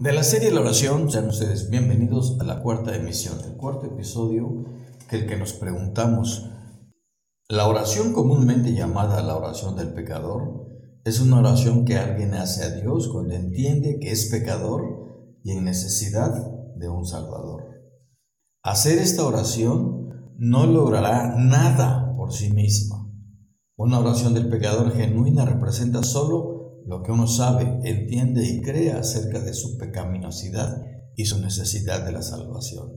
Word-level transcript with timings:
De 0.00 0.12
la 0.12 0.22
serie 0.22 0.52
La 0.52 0.60
oración, 0.60 1.10
sean 1.10 1.26
ustedes 1.26 1.70
bienvenidos 1.70 2.36
a 2.38 2.44
la 2.44 2.62
cuarta 2.62 2.94
emisión, 2.94 3.36
el 3.44 3.56
cuarto 3.56 3.86
episodio, 3.86 4.64
que 5.10 5.16
el 5.16 5.26
que 5.26 5.36
nos 5.36 5.54
preguntamos, 5.54 6.48
la 7.48 7.66
oración 7.66 8.12
comúnmente 8.12 8.74
llamada 8.74 9.20
la 9.24 9.36
oración 9.36 9.74
del 9.74 9.92
pecador, 9.92 10.68
es 11.04 11.20
una 11.20 11.40
oración 11.40 11.84
que 11.84 11.96
alguien 11.96 12.34
hace 12.34 12.62
a 12.62 12.76
Dios 12.76 13.08
cuando 13.08 13.34
entiende 13.34 13.98
que 13.98 14.12
es 14.12 14.26
pecador 14.26 14.84
y 15.42 15.50
en 15.50 15.64
necesidad 15.64 16.32
de 16.76 16.88
un 16.88 17.04
Salvador. 17.04 17.64
Hacer 18.62 19.00
esta 19.00 19.26
oración 19.26 20.36
no 20.38 20.64
logrará 20.66 21.34
nada 21.36 22.12
por 22.16 22.32
sí 22.32 22.52
misma. 22.52 23.12
Una 23.76 23.98
oración 23.98 24.32
del 24.32 24.48
pecador 24.48 24.92
genuina 24.92 25.44
representa 25.44 26.04
solo 26.04 26.57
lo 26.88 27.02
que 27.02 27.12
uno 27.12 27.26
sabe, 27.26 27.80
entiende 27.84 28.48
y 28.48 28.62
cree 28.62 28.92
acerca 28.92 29.40
de 29.40 29.52
su 29.52 29.76
pecaminosidad 29.76 30.86
y 31.14 31.26
su 31.26 31.38
necesidad 31.38 32.06
de 32.06 32.12
la 32.12 32.22
salvación. 32.22 32.94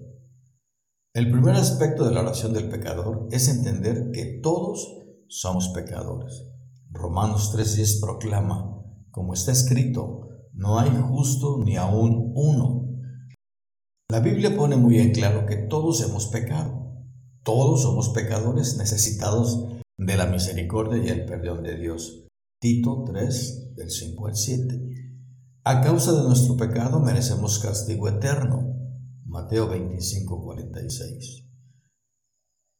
El 1.13 1.29
primer 1.29 1.55
aspecto 1.55 2.05
de 2.05 2.13
la 2.13 2.21
oración 2.21 2.53
del 2.53 2.69
pecador 2.69 3.27
es 3.31 3.49
entender 3.49 4.11
que 4.13 4.39
todos 4.41 4.97
somos 5.27 5.67
pecadores. 5.75 6.41
Romanos 6.89 7.53
3.10 7.53 7.99
proclama, 7.99 8.81
como 9.11 9.33
está 9.33 9.51
escrito, 9.51 10.21
no 10.53 10.79
hay 10.79 10.89
justo 11.09 11.57
ni 11.61 11.75
aún 11.75 12.31
uno. 12.33 12.87
La 14.09 14.21
Biblia 14.21 14.55
pone 14.55 14.77
muy 14.77 14.99
en 14.99 15.11
claro 15.11 15.45
que 15.45 15.57
todos 15.57 16.01
hemos 16.01 16.27
pecado. 16.27 16.95
Todos 17.43 17.81
somos 17.81 18.07
pecadores 18.09 18.77
necesitados 18.77 19.67
de 19.97 20.15
la 20.15 20.27
misericordia 20.27 21.03
y 21.03 21.09
el 21.09 21.25
perdón 21.25 21.63
de 21.63 21.75
Dios. 21.75 22.30
Tito 22.61 23.03
3, 23.07 23.73
del 23.75 23.89
5 23.89 24.27
al 24.27 24.35
7. 24.35 24.81
A 25.63 25.81
causa 25.81 26.13
de 26.13 26.21
nuestro 26.21 26.55
pecado 26.55 26.99
merecemos 26.99 27.57
castigo 27.57 28.07
eterno. 28.07 28.75
Mateo 29.25 29.67
25, 29.67 30.43
46. 30.43 31.47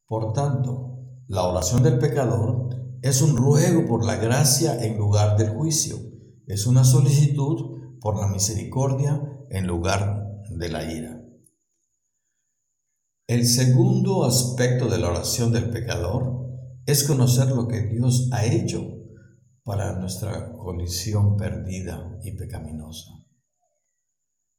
Por 0.05 0.33
tanto, 0.33 0.99
la 1.27 1.47
oración 1.47 1.81
del 1.81 1.97
pecador 1.97 2.69
es 3.01 3.23
un 3.23 3.35
ruego 3.35 3.87
por 3.87 4.05
la 4.05 4.17
gracia 4.17 4.79
en 4.85 4.99
lugar 4.99 5.35
del 5.35 5.49
juicio. 5.49 5.97
Es 6.45 6.67
una 6.67 6.83
solicitud 6.83 7.97
por 7.99 8.19
la 8.19 8.27
misericordia 8.27 9.19
en 9.49 9.65
lugar 9.65 10.43
de 10.51 10.69
la 10.69 10.93
ira. 10.93 11.25
El 13.25 13.47
segundo 13.47 14.25
aspecto 14.25 14.89
de 14.89 14.99
la 14.99 15.09
oración 15.09 15.51
del 15.51 15.71
pecador 15.71 16.51
es 16.85 17.03
conocer 17.03 17.49
lo 17.49 17.67
que 17.67 17.81
Dios 17.87 18.29
ha 18.31 18.45
hecho 18.45 19.00
para 19.63 19.99
nuestra 19.99 20.53
condición 20.57 21.37
perdida 21.37 22.17
y 22.23 22.35
pecaminosa. 22.35 23.11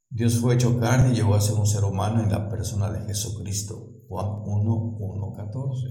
Dios 0.09 0.36
fue 0.36 0.55
hecho 0.55 0.78
carne 0.78 1.12
y 1.12 1.17
llegó 1.17 1.34
a 1.34 1.41
ser 1.41 1.55
un 1.55 1.67
ser 1.67 1.84
humano 1.84 2.22
en 2.22 2.31
la 2.31 2.48
persona 2.48 2.91
de 2.91 3.06
Jesucristo. 3.06 4.05
Juan 4.09 4.27
1, 4.44 4.97
1, 4.98 5.33
14. 5.33 5.86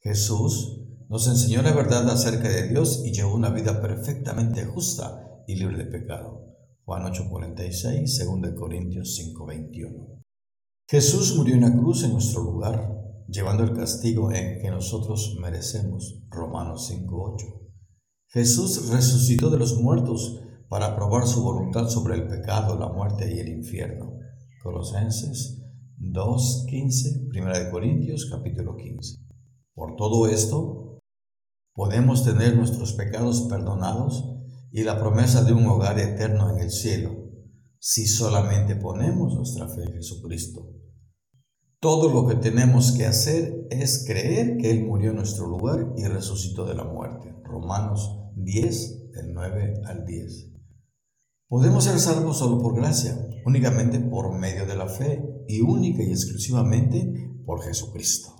Jesús 0.00 0.82
nos 1.08 1.26
enseñó 1.26 1.62
la 1.62 1.72
verdad 1.72 2.08
acerca 2.10 2.48
de 2.48 2.68
Dios 2.68 3.02
y 3.04 3.12
llevó 3.12 3.34
una 3.34 3.48
vida 3.50 3.80
perfectamente 3.80 4.64
justa 4.66 5.42
y 5.46 5.56
libre 5.56 5.78
de 5.78 5.86
pecado. 5.86 6.54
Juan 6.84 7.06
8, 7.06 7.28
46, 7.30 8.26
2 8.42 8.54
Corintios 8.58 9.14
5, 9.16 9.46
21. 9.46 10.22
Jesús 10.86 11.34
murió 11.36 11.54
en 11.54 11.62
la 11.62 11.72
cruz 11.72 12.04
en 12.04 12.12
nuestro 12.12 12.42
lugar, 12.42 13.24
llevando 13.26 13.64
el 13.64 13.72
castigo 13.72 14.30
en 14.32 14.60
que 14.60 14.70
nosotros 14.70 15.38
merecemos. 15.40 16.22
Romanos 16.28 16.88
5, 16.88 17.34
8. 17.34 17.63
Jesús 18.34 18.88
resucitó 18.88 19.48
de 19.48 19.58
los 19.58 19.80
muertos 19.80 20.40
para 20.68 20.96
probar 20.96 21.28
su 21.28 21.40
voluntad 21.40 21.88
sobre 21.88 22.16
el 22.16 22.26
pecado, 22.26 22.76
la 22.76 22.88
muerte 22.88 23.32
y 23.32 23.38
el 23.38 23.48
infierno. 23.48 24.18
Colosenses 24.60 25.62
2.15, 26.00 27.28
1 27.28 27.70
Corintios 27.70 28.28
capítulo 28.28 28.74
15. 28.74 29.20
Por 29.72 29.94
todo 29.94 30.26
esto, 30.26 30.98
podemos 31.74 32.24
tener 32.24 32.56
nuestros 32.56 32.94
pecados 32.94 33.42
perdonados 33.42 34.28
y 34.72 34.82
la 34.82 34.98
promesa 34.98 35.44
de 35.44 35.52
un 35.52 35.66
hogar 35.66 36.00
eterno 36.00 36.50
en 36.50 36.58
el 36.58 36.72
cielo, 36.72 37.12
si 37.78 38.08
solamente 38.08 38.74
ponemos 38.74 39.36
nuestra 39.36 39.68
fe 39.68 39.84
en 39.84 39.92
Jesucristo. 39.92 40.72
Todo 41.78 42.12
lo 42.12 42.26
que 42.26 42.34
tenemos 42.34 42.90
que 42.90 43.06
hacer 43.06 43.68
es 43.70 44.04
creer 44.04 44.56
que 44.56 44.72
Él 44.72 44.86
murió 44.86 45.10
en 45.10 45.18
nuestro 45.18 45.46
lugar 45.46 45.92
y 45.96 46.04
resucitó 46.06 46.64
de 46.64 46.74
la 46.74 46.82
muerte. 46.82 47.32
Romanos 47.44 48.22
10, 48.36 49.12
del 49.12 49.32
9 49.32 49.82
al 49.86 50.04
10. 50.04 50.50
Podemos 51.48 51.84
ser 51.84 51.98
salvos 51.98 52.38
solo 52.38 52.60
por 52.60 52.74
gracia, 52.74 53.16
únicamente 53.44 54.00
por 54.00 54.36
medio 54.38 54.66
de 54.66 54.76
la 54.76 54.88
fe 54.88 55.24
y 55.46 55.60
única 55.60 56.02
y 56.02 56.10
exclusivamente 56.10 57.30
por 57.44 57.62
Jesucristo. 57.62 58.30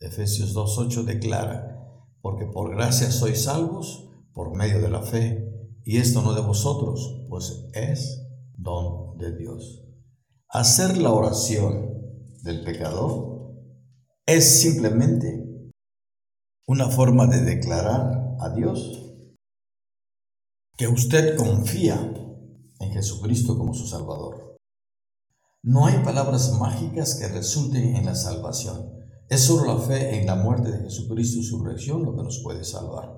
Efesios 0.00 0.54
2.8 0.54 1.04
declara, 1.04 1.78
porque 2.20 2.46
por 2.46 2.74
gracia 2.74 3.10
sois 3.10 3.44
salvos 3.44 4.10
por 4.32 4.56
medio 4.56 4.80
de 4.80 4.90
la 4.90 5.02
fe, 5.02 5.46
y 5.84 5.98
esto 5.98 6.22
no 6.22 6.34
de 6.34 6.40
vosotros, 6.40 7.26
pues 7.28 7.68
es 7.74 8.26
don 8.56 9.16
de 9.18 9.36
Dios. 9.36 9.84
Hacer 10.48 10.98
la 10.98 11.12
oración 11.12 11.90
del 12.42 12.64
pecador 12.64 13.54
es 14.26 14.60
simplemente 14.60 15.46
una 16.66 16.88
forma 16.88 17.26
de 17.26 17.42
declarar 17.42 18.36
a 18.40 18.54
Dios 18.54 19.09
que 20.80 20.88
usted 20.88 21.36
confía 21.36 22.10
en 22.78 22.92
Jesucristo 22.92 23.58
como 23.58 23.74
su 23.74 23.86
Salvador. 23.86 24.56
No 25.62 25.84
hay 25.84 26.02
palabras 26.02 26.58
mágicas 26.58 27.16
que 27.16 27.28
resulten 27.28 27.96
en 27.96 28.06
la 28.06 28.14
salvación. 28.14 28.90
Es 29.28 29.42
solo 29.42 29.74
la 29.74 29.78
fe 29.78 30.18
en 30.18 30.26
la 30.26 30.36
muerte 30.36 30.72
de 30.72 30.84
Jesucristo 30.84 31.38
y 31.38 31.44
su 31.44 31.62
resurrección 31.62 32.02
lo 32.02 32.16
que 32.16 32.22
nos 32.22 32.40
puede 32.42 32.64
salvar. 32.64 33.14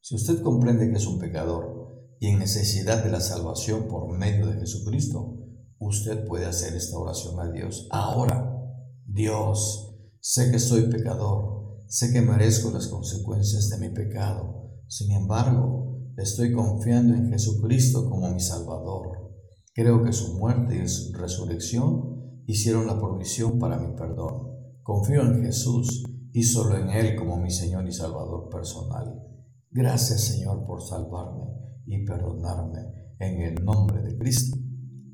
Si 0.00 0.14
usted 0.14 0.40
comprende 0.40 0.88
que 0.88 0.96
es 0.96 1.06
un 1.06 1.18
pecador 1.18 2.16
y 2.18 2.28
en 2.28 2.38
necesidad 2.38 3.04
de 3.04 3.10
la 3.10 3.20
salvación 3.20 3.88
por 3.88 4.16
medio 4.16 4.46
de 4.46 4.58
Jesucristo, 4.58 5.36
usted 5.78 6.24
puede 6.26 6.46
hacer 6.46 6.74
esta 6.74 6.96
oración 6.96 7.38
a 7.40 7.52
Dios. 7.52 7.88
Ahora, 7.90 8.58
Dios, 9.04 9.98
sé 10.20 10.50
que 10.50 10.58
soy 10.58 10.88
pecador, 10.88 11.84
sé 11.88 12.10
que 12.10 12.22
merezco 12.22 12.70
las 12.70 12.86
consecuencias 12.86 13.68
de 13.68 13.86
mi 13.86 13.94
pecado. 13.94 14.80
Sin 14.88 15.12
embargo, 15.12 15.95
Estoy 16.16 16.52
confiando 16.52 17.14
en 17.14 17.30
Jesucristo 17.30 18.08
como 18.08 18.30
mi 18.30 18.40
Salvador. 18.40 19.34
Creo 19.74 20.02
que 20.02 20.12
su 20.12 20.38
muerte 20.38 20.82
y 20.82 20.88
su 20.88 21.12
resurrección 21.12 22.42
hicieron 22.46 22.86
la 22.86 22.98
provisión 22.98 23.58
para 23.58 23.78
mi 23.78 23.94
perdón. 23.94 24.48
Confío 24.82 25.22
en 25.22 25.42
Jesús 25.42 26.04
y 26.32 26.42
solo 26.42 26.78
en 26.78 26.88
Él 26.88 27.16
como 27.16 27.36
mi 27.36 27.50
Señor 27.50 27.86
y 27.86 27.92
Salvador 27.92 28.48
personal. 28.48 29.22
Gracias 29.70 30.22
Señor 30.22 30.64
por 30.66 30.80
salvarme 30.80 31.44
y 31.84 32.02
perdonarme 32.06 32.80
en 33.18 33.40
el 33.42 33.64
nombre 33.64 34.00
de 34.00 34.16
Cristo. 34.16 34.56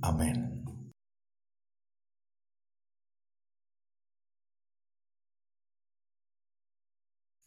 Amén. 0.02 0.51